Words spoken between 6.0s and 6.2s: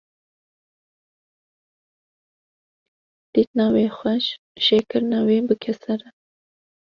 e